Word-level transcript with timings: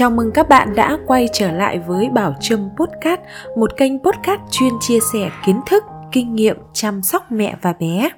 Chào 0.00 0.10
mừng 0.10 0.30
các 0.32 0.48
bạn 0.48 0.74
đã 0.76 0.98
quay 1.06 1.28
trở 1.32 1.52
lại 1.52 1.78
với 1.78 2.10
Bảo 2.10 2.34
Trâm 2.40 2.68
Podcast, 2.76 3.20
một 3.56 3.76
kênh 3.76 3.98
podcast 3.98 4.40
chuyên 4.50 4.72
chia 4.80 4.98
sẻ 5.12 5.30
kiến 5.46 5.60
thức, 5.66 5.84
kinh 6.12 6.34
nghiệm 6.34 6.56
chăm 6.72 7.02
sóc 7.02 7.32
mẹ 7.32 7.56
và 7.62 7.72
bé. 7.80 8.10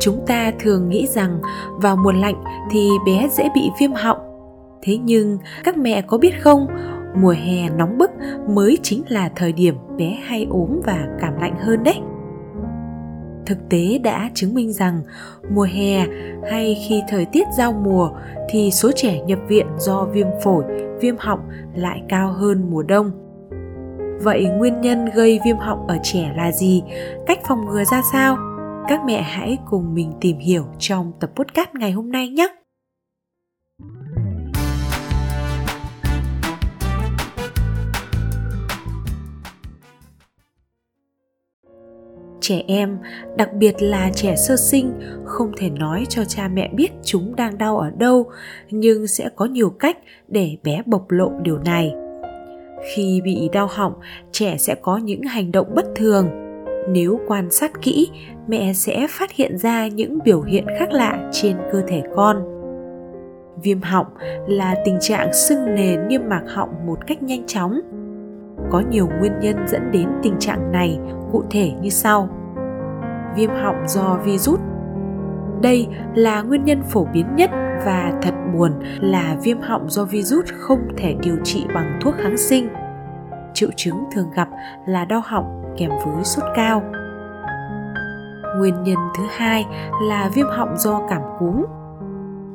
Chúng 0.00 0.24
ta 0.26 0.52
thường 0.60 0.88
nghĩ 0.88 1.06
rằng 1.06 1.40
vào 1.76 1.96
mùa 1.96 2.12
lạnh 2.12 2.44
thì 2.70 2.90
bé 3.06 3.28
dễ 3.32 3.48
bị 3.54 3.70
viêm 3.80 3.92
họng. 3.92 4.18
Thế 4.82 4.98
nhưng 4.98 5.38
các 5.64 5.76
mẹ 5.76 6.02
có 6.02 6.18
biết 6.18 6.32
không, 6.42 6.66
mùa 7.16 7.34
hè 7.44 7.68
nóng 7.68 7.98
bức 7.98 8.10
mới 8.48 8.78
chính 8.82 9.02
là 9.08 9.30
thời 9.36 9.52
điểm 9.52 9.76
bé 9.96 10.18
hay 10.26 10.46
ốm 10.50 10.80
và 10.84 11.06
cảm 11.20 11.40
lạnh 11.40 11.54
hơn 11.60 11.84
đấy 11.84 12.00
thực 13.46 13.58
tế 13.70 13.98
đã 13.98 14.30
chứng 14.34 14.54
minh 14.54 14.72
rằng 14.72 15.02
mùa 15.50 15.66
hè 15.72 16.06
hay 16.50 16.84
khi 16.88 17.02
thời 17.08 17.24
tiết 17.24 17.44
giao 17.58 17.72
mùa 17.72 18.10
thì 18.48 18.70
số 18.70 18.90
trẻ 18.96 19.20
nhập 19.20 19.38
viện 19.48 19.66
do 19.78 20.04
viêm 20.04 20.26
phổi, 20.44 20.64
viêm 21.00 21.14
họng 21.18 21.40
lại 21.74 22.02
cao 22.08 22.32
hơn 22.32 22.70
mùa 22.70 22.82
đông. 22.82 23.10
Vậy 24.22 24.46
nguyên 24.46 24.80
nhân 24.80 25.04
gây 25.14 25.40
viêm 25.44 25.56
họng 25.56 25.86
ở 25.86 25.98
trẻ 26.02 26.32
là 26.36 26.52
gì? 26.52 26.82
Cách 27.26 27.38
phòng 27.48 27.66
ngừa 27.66 27.84
ra 27.84 28.02
sao? 28.12 28.36
Các 28.88 29.00
mẹ 29.06 29.22
hãy 29.22 29.58
cùng 29.70 29.94
mình 29.94 30.12
tìm 30.20 30.38
hiểu 30.38 30.64
trong 30.78 31.12
tập 31.20 31.30
podcast 31.36 31.74
ngày 31.74 31.92
hôm 31.92 32.12
nay 32.12 32.28
nhé! 32.28 32.65
Trẻ 42.40 42.62
em, 42.66 42.98
đặc 43.36 43.52
biệt 43.52 43.74
là 43.78 44.10
trẻ 44.14 44.36
sơ 44.36 44.56
sinh, 44.56 44.92
không 45.24 45.52
thể 45.56 45.70
nói 45.70 46.06
cho 46.08 46.24
cha 46.24 46.48
mẹ 46.48 46.70
biết 46.74 46.92
chúng 47.04 47.36
đang 47.36 47.58
đau 47.58 47.78
ở 47.78 47.90
đâu, 47.98 48.26
nhưng 48.70 49.06
sẽ 49.06 49.28
có 49.36 49.44
nhiều 49.44 49.70
cách 49.70 49.98
để 50.28 50.56
bé 50.64 50.82
bộc 50.86 51.10
lộ 51.10 51.30
điều 51.42 51.58
này. 51.58 51.94
Khi 52.94 53.20
bị 53.24 53.50
đau 53.52 53.68
họng, 53.70 53.92
trẻ 54.32 54.56
sẽ 54.58 54.74
có 54.74 54.96
những 54.96 55.22
hành 55.22 55.52
động 55.52 55.74
bất 55.74 55.86
thường. 55.96 56.28
Nếu 56.88 57.20
quan 57.26 57.50
sát 57.50 57.82
kỹ, 57.82 58.08
mẹ 58.48 58.72
sẽ 58.72 59.06
phát 59.10 59.32
hiện 59.32 59.58
ra 59.58 59.88
những 59.88 60.18
biểu 60.24 60.42
hiện 60.42 60.66
khác 60.78 60.92
lạ 60.92 61.30
trên 61.32 61.56
cơ 61.72 61.82
thể 61.88 62.02
con. 62.16 62.36
Viêm 63.62 63.82
họng 63.82 64.06
là 64.48 64.74
tình 64.84 64.96
trạng 65.00 65.32
sưng 65.32 65.74
nề 65.74 65.96
niêm 65.96 66.20
mạc 66.28 66.42
họng 66.48 66.86
một 66.86 67.06
cách 67.06 67.22
nhanh 67.22 67.46
chóng 67.46 67.80
có 68.70 68.82
nhiều 68.90 69.08
nguyên 69.18 69.32
nhân 69.40 69.56
dẫn 69.68 69.90
đến 69.92 70.08
tình 70.22 70.38
trạng 70.38 70.72
này, 70.72 70.98
cụ 71.32 71.44
thể 71.50 71.72
như 71.80 71.88
sau. 71.88 72.28
Viêm 73.36 73.50
họng 73.50 73.88
do 73.88 74.18
virus. 74.24 74.60
Đây 75.62 75.88
là 76.14 76.42
nguyên 76.42 76.64
nhân 76.64 76.82
phổ 76.82 77.04
biến 77.12 77.26
nhất 77.36 77.50
và 77.84 78.12
thật 78.22 78.34
buồn 78.54 78.72
là 79.00 79.36
viêm 79.42 79.60
họng 79.60 79.90
do 79.90 80.04
virus 80.04 80.44
không 80.58 80.80
thể 80.96 81.14
điều 81.22 81.36
trị 81.44 81.66
bằng 81.74 81.98
thuốc 82.02 82.14
kháng 82.18 82.36
sinh. 82.36 82.68
Triệu 83.54 83.70
chứng 83.76 84.04
thường 84.12 84.30
gặp 84.34 84.48
là 84.86 85.04
đau 85.04 85.22
họng 85.24 85.74
kèm 85.78 85.90
với 85.90 86.24
sốt 86.24 86.44
cao. 86.54 86.82
Nguyên 88.58 88.82
nhân 88.82 88.96
thứ 89.16 89.22
hai 89.36 89.64
là 90.08 90.30
viêm 90.34 90.46
họng 90.46 90.76
do 90.76 91.00
cảm 91.08 91.22
cúm. 91.38 91.64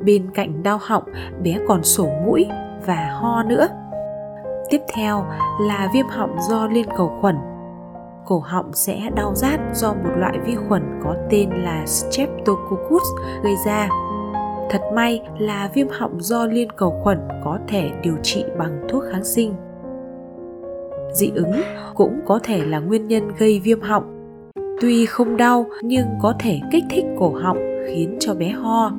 Bên 0.04 0.30
cạnh 0.34 0.62
đau 0.62 0.78
họng, 0.82 1.04
bé 1.42 1.58
còn 1.68 1.82
sổ 1.82 2.08
mũi 2.26 2.46
và 2.86 3.10
ho 3.20 3.42
nữa 3.42 3.68
tiếp 4.72 4.80
theo 4.94 5.24
là 5.60 5.90
viêm 5.94 6.06
họng 6.06 6.36
do 6.50 6.66
liên 6.66 6.86
cầu 6.96 7.18
khuẩn 7.20 7.36
cổ 8.26 8.38
họng 8.38 8.70
sẽ 8.72 9.10
đau 9.16 9.34
rát 9.34 9.60
do 9.74 9.92
một 9.92 10.10
loại 10.16 10.38
vi 10.46 10.54
khuẩn 10.68 10.82
có 11.04 11.16
tên 11.30 11.50
là 11.50 11.86
Streptococcus 11.86 13.02
gây 13.42 13.54
ra. 13.66 13.88
Thật 14.70 14.80
may 14.94 15.22
là 15.38 15.70
viêm 15.74 15.86
họng 15.88 16.20
do 16.20 16.46
liên 16.46 16.68
cầu 16.76 17.00
khuẩn 17.02 17.18
có 17.44 17.58
thể 17.68 17.90
điều 18.02 18.16
trị 18.22 18.44
bằng 18.58 18.80
thuốc 18.88 19.04
kháng 19.12 19.24
sinh. 19.24 19.54
Dị 21.12 21.30
ứng 21.34 21.52
cũng 21.94 22.20
có 22.26 22.40
thể 22.42 22.64
là 22.64 22.78
nguyên 22.78 23.08
nhân 23.08 23.32
gây 23.38 23.60
viêm 23.64 23.80
họng. 23.80 24.04
Tuy 24.80 25.06
không 25.06 25.36
đau, 25.36 25.66
nhưng 25.82 26.06
có 26.22 26.34
thể 26.38 26.60
kích 26.70 26.84
thích 26.90 27.04
cổ 27.18 27.32
họng, 27.42 27.58
khiến 27.86 28.16
cho 28.20 28.34
bé 28.34 28.48
ho. 28.48 28.92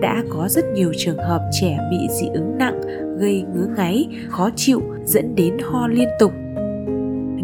Đã 0.00 0.24
có 0.30 0.48
rất 0.48 0.64
nhiều 0.74 0.92
trường 0.96 1.18
hợp 1.18 1.40
trẻ 1.52 1.78
bị 1.90 1.96
dị 2.10 2.26
ứng 2.34 2.58
nặng 2.58 2.80
gây 3.18 3.44
ngứa 3.54 3.66
ngáy, 3.76 4.08
khó 4.28 4.50
chịu 4.56 4.82
dẫn 5.04 5.34
đến 5.34 5.56
ho 5.62 5.86
liên 5.86 6.08
tục. 6.18 6.32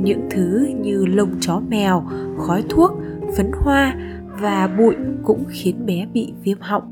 Những 0.02 0.20
thứ 0.30 0.68
như 0.80 1.06
lông 1.06 1.30
chó 1.40 1.60
mèo 1.68 2.04
khói 2.38 2.64
thuốc 2.68 2.92
phấn 3.36 3.50
hoa 3.54 3.96
và 4.40 4.70
bụi 4.78 4.94
cũng 5.24 5.44
khiến 5.48 5.86
bé 5.86 6.06
bị 6.12 6.32
viêm 6.44 6.58
họng. 6.60 6.82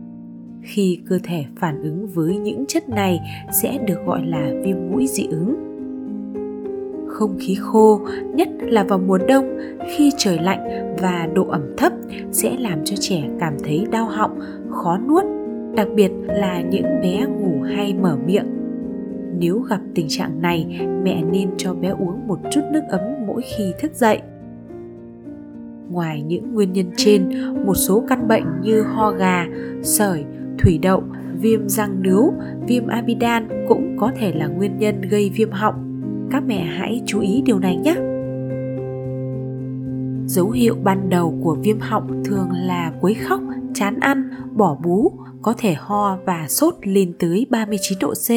Khi 0.62 1.00
cơ 1.08 1.19
thể 1.22 1.44
phản 1.60 1.82
ứng 1.82 2.06
với 2.06 2.36
những 2.36 2.64
chất 2.66 2.88
này 2.88 3.20
sẽ 3.62 3.78
được 3.86 3.98
gọi 4.06 4.26
là 4.26 4.50
viêm 4.64 4.76
mũi 4.90 5.06
dị 5.06 5.26
ứng. 5.26 5.54
Không 7.08 7.36
khí 7.40 7.56
khô 7.60 8.00
nhất 8.34 8.48
là 8.60 8.84
vào 8.84 8.98
mùa 8.98 9.19
đông 9.19 9.58
khi 9.86 10.10
trời 10.16 10.38
lạnh 10.38 10.94
và 11.00 11.28
độ 11.34 11.46
ẩm 11.48 11.62
thấp 11.76 11.92
sẽ 12.32 12.56
làm 12.58 12.84
cho 12.84 12.96
trẻ 13.00 13.28
cảm 13.40 13.56
thấy 13.64 13.86
đau 13.90 14.04
họng 14.04 14.38
khó 14.70 14.98
nuốt 15.08 15.38
đặc 15.77 15.89
biệt 15.95 16.11
là 16.27 16.61
những 16.61 17.01
bé 17.03 17.27
ngủ 17.27 17.62
hay 17.62 17.95
mở 17.95 18.17
miệng. 18.27 18.47
Nếu 19.39 19.59
gặp 19.59 19.81
tình 19.95 20.06
trạng 20.09 20.43
này, 20.43 20.87
mẹ 21.03 21.23
nên 21.33 21.49
cho 21.56 21.75
bé 21.75 21.89
uống 21.89 22.27
một 22.27 22.39
chút 22.51 22.61
nước 22.73 22.83
ấm 22.89 23.01
mỗi 23.27 23.43
khi 23.43 23.73
thức 23.81 23.95
dậy. 23.95 24.21
Ngoài 25.91 26.23
những 26.23 26.55
nguyên 26.55 26.73
nhân 26.73 26.87
trên, 26.97 27.29
một 27.67 27.75
số 27.75 28.05
căn 28.09 28.29
bệnh 28.29 28.45
như 28.62 28.83
ho 28.83 29.11
gà, 29.11 29.47
sởi, 29.83 30.25
thủy 30.59 30.79
đậu, 30.83 31.03
viêm 31.41 31.69
răng 31.69 32.03
nướu 32.03 32.33
viêm 32.67 32.87
amidan 32.87 33.49
cũng 33.69 33.97
có 33.99 34.12
thể 34.17 34.33
là 34.33 34.47
nguyên 34.47 34.79
nhân 34.79 35.00
gây 35.11 35.31
viêm 35.35 35.50
họng. 35.50 36.03
Các 36.31 36.43
mẹ 36.47 36.65
hãy 36.65 37.03
chú 37.06 37.21
ý 37.21 37.43
điều 37.47 37.59
này 37.59 37.77
nhé! 37.77 37.95
Dấu 40.28 40.50
hiệu 40.50 40.77
ban 40.84 41.11
đầu 41.11 41.34
của 41.43 41.56
viêm 41.61 41.81
họng 41.81 42.25
thường 42.25 42.49
là 42.53 42.93
quấy 43.00 43.15
khóc, 43.15 43.41
chán 43.75 44.00
ăn, 44.00 44.31
bỏ 44.53 44.77
bú, 44.84 45.12
có 45.43 45.55
thể 45.59 45.75
ho 45.78 46.19
và 46.27 46.47
sốt 46.49 46.75
lên 46.83 47.12
tới 47.19 47.47
39 47.50 47.99
độ 48.00 48.15
C. 48.15 48.31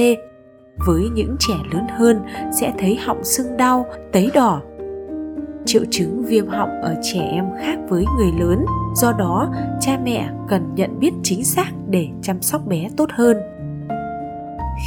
Với 0.86 1.10
những 1.14 1.36
trẻ 1.40 1.54
lớn 1.74 1.88
hơn 1.98 2.20
sẽ 2.60 2.74
thấy 2.78 2.96
họng 2.96 3.24
sưng 3.24 3.58
đau, 3.58 3.86
tấy 4.12 4.30
đỏ. 4.34 4.62
Triệu 5.66 5.84
chứng 5.90 6.24
viêm 6.26 6.48
họng 6.48 6.70
ở 6.82 6.96
trẻ 7.14 7.20
em 7.20 7.46
khác 7.60 7.80
với 7.90 8.06
người 8.18 8.32
lớn, 8.40 8.66
do 8.96 9.12
đó 9.20 9.54
cha 9.80 10.00
mẹ 10.04 10.30
cần 10.48 10.76
nhận 10.76 11.00
biết 11.00 11.14
chính 11.24 11.44
xác 11.44 11.72
để 11.90 12.08
chăm 12.22 12.42
sóc 12.42 12.68
bé 12.68 12.90
tốt 12.98 13.10
hơn. 13.14 13.38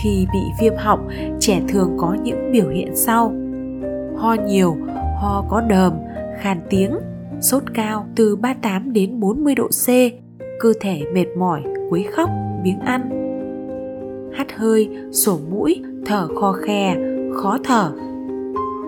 Khi 0.02 0.26
bị 0.32 0.40
viêm 0.60 0.72
họng, 0.76 1.08
trẻ 1.40 1.62
thường 1.68 1.96
có 1.98 2.16
những 2.22 2.52
biểu 2.52 2.68
hiện 2.68 2.96
sau. 2.96 3.32
Ho 4.16 4.36
nhiều, 4.46 4.76
ho 5.20 5.44
có 5.48 5.60
đờm 5.60 5.92
khan 6.40 6.60
tiếng 6.70 6.98
sốt 7.40 7.62
cao 7.74 8.06
từ 8.16 8.36
38 8.36 8.92
đến 8.92 9.20
40 9.20 9.54
độ 9.54 9.68
C 9.68 9.88
cơ 10.60 10.72
thể 10.80 11.02
mệt 11.14 11.26
mỏi 11.38 11.62
quấy 11.90 12.02
khóc 12.02 12.30
biếng 12.64 12.80
ăn 12.80 13.24
hắt 14.34 14.52
hơi, 14.56 14.88
sổ 15.12 15.38
mũi, 15.50 15.82
thở 16.06 16.28
kho 16.40 16.52
khe, 16.52 16.96
khó 17.34 17.58
thở. 17.64 17.92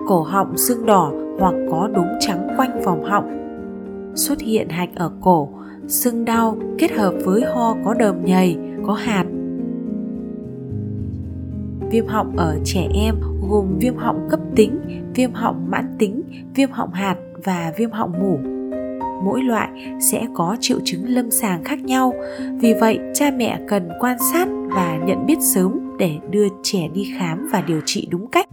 Cổ 0.07 0.21
họng 0.23 0.57
sưng 0.57 0.85
đỏ 0.85 1.11
hoặc 1.39 1.53
có 1.71 1.89
đốm 1.93 2.05
trắng 2.19 2.47
quanh 2.57 2.81
vòng 2.83 3.03
họng. 3.03 3.37
Xuất 4.15 4.41
hiện 4.41 4.69
hạch 4.69 4.89
ở 4.95 5.11
cổ, 5.21 5.49
sưng 5.87 6.25
đau 6.25 6.57
kết 6.77 6.91
hợp 6.91 7.13
với 7.25 7.41
ho 7.41 7.75
có 7.85 7.93
đờm 7.93 8.25
nhầy, 8.25 8.57
có 8.85 8.93
hạt. 8.93 9.25
Viêm 11.91 12.07
họng 12.07 12.37
ở 12.37 12.59
trẻ 12.63 12.87
em 12.93 13.15
gồm 13.49 13.77
viêm 13.79 13.95
họng 13.95 14.27
cấp 14.29 14.39
tính, 14.55 14.79
viêm 15.15 15.33
họng 15.33 15.69
mãn 15.69 15.95
tính, 15.99 16.23
viêm 16.55 16.71
họng 16.71 16.91
hạt 16.91 17.15
và 17.43 17.73
viêm 17.77 17.91
họng 17.91 18.11
mủ 18.19 18.39
mỗi 19.23 19.43
loại 19.43 19.69
sẽ 19.99 20.27
có 20.33 20.57
triệu 20.59 20.79
chứng 20.85 21.05
lâm 21.07 21.31
sàng 21.31 21.63
khác 21.63 21.79
nhau 21.83 22.13
vì 22.59 22.73
vậy 22.73 22.99
cha 23.13 23.31
mẹ 23.37 23.59
cần 23.67 23.89
quan 23.99 24.17
sát 24.33 24.47
và 24.75 24.97
nhận 25.05 25.25
biết 25.25 25.37
sớm 25.41 25.97
để 25.99 26.11
đưa 26.29 26.47
trẻ 26.63 26.87
đi 26.93 27.13
khám 27.19 27.47
và 27.51 27.61
điều 27.61 27.81
trị 27.85 28.07
đúng 28.11 28.27
cách 28.27 28.47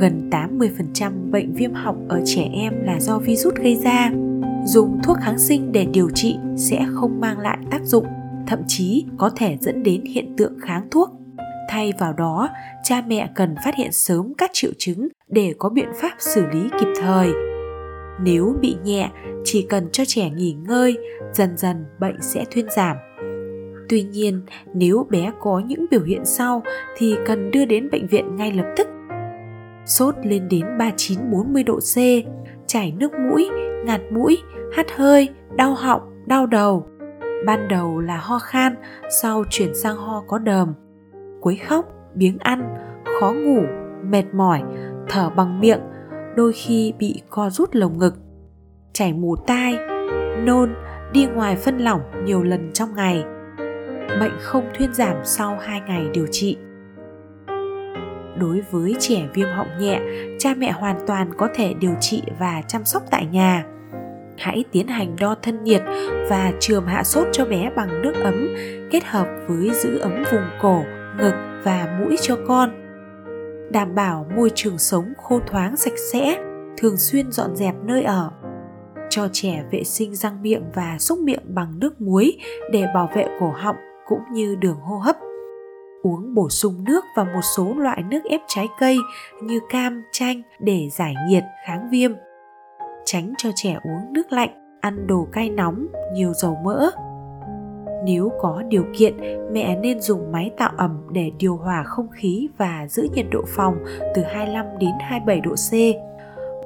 gần 0.00 0.30
80% 0.30 1.30
bệnh 1.30 1.54
viêm 1.54 1.72
họng 1.72 2.08
ở 2.08 2.22
trẻ 2.24 2.48
em 2.52 2.84
là 2.84 3.00
do 3.00 3.18
virus 3.18 3.54
gây 3.54 3.76
ra. 3.76 4.10
Dùng 4.66 4.98
thuốc 5.02 5.16
kháng 5.20 5.38
sinh 5.38 5.72
để 5.72 5.86
điều 5.92 6.10
trị 6.14 6.36
sẽ 6.56 6.86
không 6.94 7.20
mang 7.20 7.38
lại 7.38 7.58
tác 7.70 7.84
dụng, 7.84 8.06
thậm 8.46 8.58
chí 8.66 9.04
có 9.18 9.30
thể 9.36 9.56
dẫn 9.60 9.82
đến 9.82 10.04
hiện 10.04 10.34
tượng 10.36 10.58
kháng 10.60 10.88
thuốc. 10.90 11.19
Thay 11.70 11.92
vào 11.98 12.12
đó, 12.12 12.48
cha 12.82 13.02
mẹ 13.06 13.28
cần 13.34 13.54
phát 13.64 13.74
hiện 13.74 13.92
sớm 13.92 14.32
các 14.38 14.50
triệu 14.52 14.70
chứng 14.78 15.08
để 15.28 15.54
có 15.58 15.68
biện 15.68 15.88
pháp 16.00 16.12
xử 16.18 16.46
lý 16.46 16.68
kịp 16.80 16.88
thời 17.02 17.32
nếu 18.22 18.56
bị 18.60 18.76
nhẹ, 18.84 19.10
chỉ 19.44 19.66
cần 19.68 19.88
cho 19.92 20.04
trẻ 20.06 20.30
nghỉ 20.30 20.52
ngơi, 20.52 20.98
dần 21.32 21.56
dần 21.56 21.84
bệnh 22.00 22.16
sẽ 22.20 22.44
thuyên 22.50 22.66
giảm. 22.76 22.96
Tuy 23.88 24.02
nhiên, 24.02 24.42
nếu 24.74 25.06
bé 25.10 25.32
có 25.40 25.62
những 25.66 25.86
biểu 25.90 26.02
hiện 26.02 26.24
sau 26.24 26.62
thì 26.96 27.16
cần 27.26 27.50
đưa 27.50 27.64
đến 27.64 27.90
bệnh 27.90 28.06
viện 28.06 28.36
ngay 28.36 28.52
lập 28.52 28.74
tức. 28.76 28.88
Sốt 29.86 30.14
lên 30.24 30.48
đến 30.48 30.66
39-40 30.78 31.64
độ 31.64 31.78
C, 31.78 31.96
chảy 32.66 32.92
nước 32.92 33.12
mũi, 33.30 33.50
ngạt 33.84 34.00
mũi, 34.10 34.38
hắt 34.76 34.86
hơi, 34.96 35.28
đau 35.56 35.74
họng, 35.74 36.00
đau 36.26 36.46
đầu. 36.46 36.86
ban 37.46 37.68
đầu 37.68 38.00
là 38.00 38.16
ho 38.16 38.38
khan 38.38 38.74
sau 39.22 39.44
chuyển 39.50 39.74
sang 39.74 39.96
ho 39.96 40.24
có 40.28 40.38
đờm 40.38 40.74
quấy 41.40 41.56
khóc, 41.56 41.84
biếng 42.14 42.38
ăn, 42.38 42.74
khó 43.20 43.32
ngủ, 43.32 43.62
mệt 44.04 44.24
mỏi, 44.32 44.62
thở 45.08 45.30
bằng 45.30 45.60
miệng, 45.60 45.80
đôi 46.36 46.52
khi 46.52 46.94
bị 46.98 47.22
co 47.30 47.50
rút 47.50 47.68
lồng 47.72 47.98
ngực, 47.98 48.14
chảy 48.92 49.12
mù 49.12 49.36
tai, 49.36 49.76
nôn, 50.44 50.74
đi 51.12 51.26
ngoài 51.26 51.56
phân 51.56 51.78
lỏng 51.78 52.00
nhiều 52.24 52.42
lần 52.42 52.70
trong 52.72 52.94
ngày. 52.96 53.24
Bệnh 54.20 54.32
không 54.40 54.64
thuyên 54.78 54.94
giảm 54.94 55.16
sau 55.24 55.58
2 55.60 55.80
ngày 55.80 56.08
điều 56.12 56.26
trị. 56.30 56.56
Đối 58.38 58.62
với 58.70 58.96
trẻ 59.00 59.28
viêm 59.34 59.48
họng 59.48 59.78
nhẹ, 59.80 60.00
cha 60.38 60.54
mẹ 60.58 60.72
hoàn 60.72 60.96
toàn 61.06 61.30
có 61.36 61.48
thể 61.54 61.74
điều 61.74 61.94
trị 62.00 62.22
và 62.38 62.62
chăm 62.68 62.84
sóc 62.84 63.02
tại 63.10 63.26
nhà. 63.26 63.64
Hãy 64.38 64.64
tiến 64.72 64.86
hành 64.86 65.16
đo 65.20 65.34
thân 65.42 65.64
nhiệt 65.64 65.82
và 66.28 66.52
trường 66.60 66.86
hạ 66.86 67.04
sốt 67.04 67.26
cho 67.32 67.44
bé 67.44 67.70
bằng 67.76 68.02
nước 68.02 68.14
ấm 68.24 68.48
kết 68.90 69.04
hợp 69.04 69.26
với 69.48 69.70
giữ 69.74 69.98
ấm 69.98 70.24
vùng 70.32 70.44
cổ 70.60 70.82
ngực 71.20 71.34
và 71.64 71.98
mũi 72.00 72.16
cho 72.20 72.36
con. 72.48 72.70
Đảm 73.72 73.94
bảo 73.94 74.26
môi 74.36 74.50
trường 74.54 74.78
sống 74.78 75.12
khô 75.16 75.40
thoáng 75.46 75.76
sạch 75.76 75.98
sẽ, 76.12 76.38
thường 76.76 76.96
xuyên 76.96 77.32
dọn 77.32 77.56
dẹp 77.56 77.74
nơi 77.84 78.02
ở. 78.02 78.30
Cho 79.10 79.28
trẻ 79.32 79.64
vệ 79.70 79.84
sinh 79.84 80.14
răng 80.14 80.42
miệng 80.42 80.64
và 80.74 80.96
xúc 80.98 81.18
miệng 81.18 81.42
bằng 81.54 81.78
nước 81.78 82.00
muối 82.00 82.38
để 82.72 82.84
bảo 82.94 83.10
vệ 83.14 83.26
cổ 83.40 83.52
họng 83.56 83.76
cũng 84.06 84.20
như 84.32 84.54
đường 84.54 84.80
hô 84.80 84.96
hấp. 84.96 85.16
Uống 86.02 86.34
bổ 86.34 86.48
sung 86.48 86.84
nước 86.84 87.04
và 87.16 87.24
một 87.24 87.40
số 87.56 87.74
loại 87.76 88.02
nước 88.02 88.20
ép 88.24 88.40
trái 88.48 88.68
cây 88.80 88.98
như 89.42 89.60
cam, 89.70 90.02
chanh 90.12 90.42
để 90.60 90.88
giải 90.92 91.14
nhiệt, 91.28 91.44
kháng 91.66 91.88
viêm. 91.90 92.12
Tránh 93.04 93.32
cho 93.38 93.50
trẻ 93.54 93.78
uống 93.82 94.12
nước 94.12 94.32
lạnh, 94.32 94.78
ăn 94.80 95.06
đồ 95.06 95.28
cay 95.32 95.50
nóng, 95.50 95.86
nhiều 96.12 96.32
dầu 96.34 96.58
mỡ 96.64 96.90
nếu 98.04 98.32
có 98.40 98.62
điều 98.68 98.84
kiện, 98.98 99.16
mẹ 99.52 99.76
nên 99.76 100.00
dùng 100.00 100.32
máy 100.32 100.50
tạo 100.58 100.72
ẩm 100.76 101.00
để 101.10 101.30
điều 101.38 101.56
hòa 101.56 101.82
không 101.82 102.08
khí 102.12 102.48
và 102.58 102.86
giữ 102.88 103.08
nhiệt 103.14 103.26
độ 103.30 103.40
phòng 103.48 103.74
từ 104.14 104.22
25 104.22 104.66
đến 104.78 104.90
27 105.00 105.40
độ 105.40 105.54
C. 105.54 105.72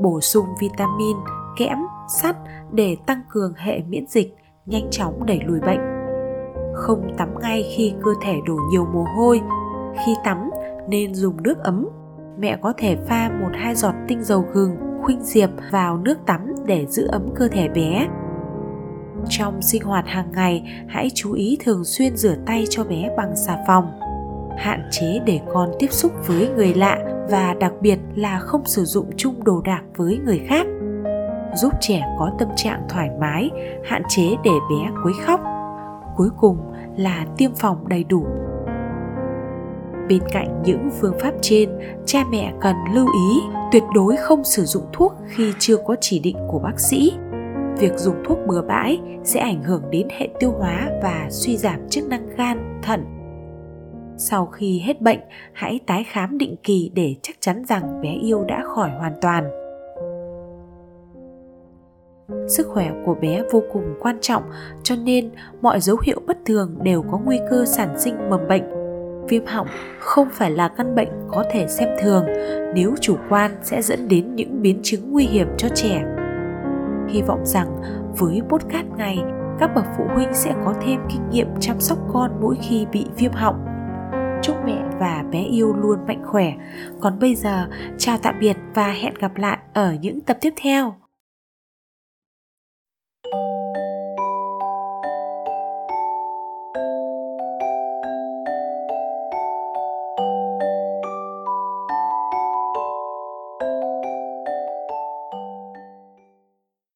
Bổ 0.00 0.20
sung 0.20 0.46
vitamin, 0.60 1.16
kẽm, 1.56 1.78
sắt 2.08 2.36
để 2.72 2.96
tăng 3.06 3.20
cường 3.30 3.52
hệ 3.56 3.80
miễn 3.88 4.06
dịch, 4.06 4.36
nhanh 4.66 4.90
chóng 4.90 5.26
đẩy 5.26 5.40
lùi 5.46 5.60
bệnh. 5.60 5.80
Không 6.74 7.14
tắm 7.18 7.28
ngay 7.42 7.72
khi 7.76 7.94
cơ 8.04 8.10
thể 8.22 8.34
đổ 8.46 8.56
nhiều 8.70 8.86
mồ 8.92 9.04
hôi. 9.16 9.40
Khi 10.06 10.12
tắm, 10.24 10.50
nên 10.88 11.14
dùng 11.14 11.42
nước 11.42 11.58
ấm. 11.58 11.88
Mẹ 12.38 12.58
có 12.62 12.72
thể 12.76 12.96
pha 13.08 13.30
một 13.40 13.50
hai 13.52 13.74
giọt 13.74 13.94
tinh 14.08 14.24
dầu 14.24 14.44
gừng, 14.52 14.76
khuynh 15.02 15.20
diệp 15.22 15.50
vào 15.72 15.98
nước 15.98 16.18
tắm 16.26 16.54
để 16.66 16.86
giữ 16.86 17.06
ấm 17.06 17.28
cơ 17.34 17.48
thể 17.48 17.68
bé 17.68 18.08
trong 19.28 19.62
sinh 19.62 19.82
hoạt 19.82 20.06
hàng 20.06 20.32
ngày, 20.32 20.84
hãy 20.88 21.10
chú 21.14 21.32
ý 21.32 21.58
thường 21.64 21.84
xuyên 21.84 22.16
rửa 22.16 22.34
tay 22.46 22.64
cho 22.70 22.84
bé 22.84 23.10
bằng 23.16 23.36
xà 23.36 23.56
phòng. 23.66 23.84
Hạn 24.58 24.88
chế 24.90 25.20
để 25.26 25.40
con 25.54 25.70
tiếp 25.78 25.92
xúc 25.92 26.12
với 26.26 26.48
người 26.56 26.74
lạ 26.74 26.98
và 27.30 27.54
đặc 27.60 27.72
biệt 27.80 27.98
là 28.14 28.38
không 28.38 28.66
sử 28.66 28.84
dụng 28.84 29.10
chung 29.16 29.44
đồ 29.44 29.60
đạc 29.64 29.82
với 29.96 30.18
người 30.24 30.40
khác. 30.48 30.66
Giúp 31.54 31.72
trẻ 31.80 32.02
có 32.18 32.30
tâm 32.38 32.48
trạng 32.56 32.82
thoải 32.88 33.10
mái, 33.20 33.50
hạn 33.84 34.02
chế 34.08 34.22
để 34.44 34.50
bé 34.70 34.90
quấy 35.04 35.14
khóc. 35.22 35.40
Cuối 36.16 36.28
cùng 36.40 36.58
là 36.96 37.26
tiêm 37.36 37.54
phòng 37.54 37.88
đầy 37.88 38.04
đủ. 38.04 38.26
Bên 40.08 40.22
cạnh 40.32 40.62
những 40.64 40.90
phương 41.00 41.14
pháp 41.20 41.32
trên, 41.40 41.70
cha 42.06 42.24
mẹ 42.30 42.52
cần 42.60 42.76
lưu 42.94 43.06
ý 43.06 43.40
tuyệt 43.72 43.82
đối 43.94 44.16
không 44.16 44.44
sử 44.44 44.64
dụng 44.64 44.84
thuốc 44.92 45.14
khi 45.26 45.52
chưa 45.58 45.76
có 45.76 45.96
chỉ 46.00 46.18
định 46.18 46.36
của 46.48 46.58
bác 46.58 46.80
sĩ 46.80 47.12
việc 47.78 47.92
dùng 47.96 48.16
thuốc 48.24 48.38
bừa 48.46 48.62
bãi 48.62 49.00
sẽ 49.24 49.40
ảnh 49.40 49.62
hưởng 49.62 49.82
đến 49.90 50.08
hệ 50.18 50.28
tiêu 50.40 50.50
hóa 50.50 50.90
và 51.02 51.26
suy 51.30 51.56
giảm 51.56 51.88
chức 51.88 52.08
năng 52.08 52.28
gan, 52.36 52.80
thận. 52.82 53.04
Sau 54.16 54.46
khi 54.46 54.82
hết 54.84 55.00
bệnh, 55.00 55.20
hãy 55.52 55.80
tái 55.86 56.04
khám 56.04 56.38
định 56.38 56.56
kỳ 56.62 56.90
để 56.94 57.14
chắc 57.22 57.36
chắn 57.40 57.64
rằng 57.64 58.00
bé 58.00 58.12
yêu 58.12 58.44
đã 58.48 58.62
khỏi 58.64 58.90
hoàn 58.90 59.12
toàn. 59.20 59.50
Sức 62.48 62.66
khỏe 62.66 62.90
của 63.06 63.14
bé 63.14 63.42
vô 63.52 63.62
cùng 63.72 63.94
quan 64.00 64.18
trọng, 64.20 64.42
cho 64.82 64.96
nên 64.96 65.30
mọi 65.60 65.80
dấu 65.80 65.96
hiệu 66.02 66.20
bất 66.26 66.38
thường 66.46 66.78
đều 66.82 67.02
có 67.02 67.20
nguy 67.24 67.38
cơ 67.50 67.64
sản 67.64 67.98
sinh 67.98 68.30
mầm 68.30 68.48
bệnh. 68.48 68.62
Viêm 69.28 69.46
họng 69.46 69.66
không 70.00 70.28
phải 70.32 70.50
là 70.50 70.68
căn 70.68 70.94
bệnh 70.94 71.08
có 71.28 71.44
thể 71.50 71.66
xem 71.68 71.88
thường, 72.00 72.26
nếu 72.74 72.94
chủ 73.00 73.16
quan 73.28 73.50
sẽ 73.62 73.82
dẫn 73.82 74.08
đến 74.08 74.34
những 74.34 74.62
biến 74.62 74.80
chứng 74.82 75.12
nguy 75.12 75.24
hiểm 75.24 75.48
cho 75.56 75.68
trẻ 75.74 76.13
hy 77.14 77.22
vọng 77.22 77.46
rằng 77.46 77.76
với 78.18 78.40
podcast 78.48 78.86
này, 78.98 79.18
các 79.58 79.70
bậc 79.74 79.84
phụ 79.96 80.04
huynh 80.14 80.34
sẽ 80.34 80.54
có 80.64 80.74
thêm 80.82 81.00
kinh 81.12 81.30
nghiệm 81.30 81.48
chăm 81.60 81.80
sóc 81.80 81.98
con 82.12 82.30
mỗi 82.40 82.56
khi 82.62 82.86
bị 82.92 83.06
viêm 83.16 83.32
họng. 83.32 83.64
Chúc 84.42 84.56
mẹ 84.64 84.82
và 85.00 85.24
bé 85.30 85.42
yêu 85.42 85.72
luôn 85.72 85.98
mạnh 86.06 86.22
khỏe. 86.26 86.52
Còn 87.00 87.18
bây 87.18 87.34
giờ, 87.34 87.68
chào 87.98 88.18
tạm 88.22 88.34
biệt 88.40 88.56
và 88.74 88.88
hẹn 88.88 89.14
gặp 89.14 89.36
lại 89.36 89.58
ở 89.74 89.94
những 90.00 90.20
tập 90.20 90.38
tiếp 90.40 90.52
theo. 90.56 90.94
thank 93.24 93.34
you 93.34 93.63